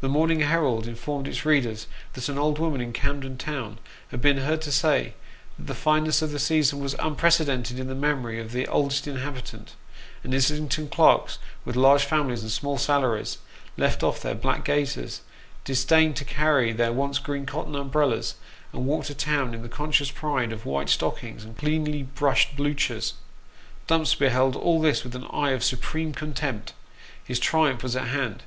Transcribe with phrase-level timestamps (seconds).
[0.00, 4.38] The Morning Herald informed its readers that an old woman in Camden Town had been
[4.38, 5.14] heard to say
[5.56, 9.74] that the fineness of the season was" unprecedented in the memory of the oldest inhabitant;"
[10.24, 13.38] and Islington clerks, with large families and small salaries,
[13.76, 15.20] left off their black gaiters,
[15.62, 18.34] disdained to carry their once green cotton umbrellas,
[18.72, 23.12] and walked to town in the conscious pride of white stockings and cleanly brushed Bluchers.
[23.86, 26.72] Dumps beheld all this with an eye of supreme contempt
[27.22, 28.42] his triumph was at hand.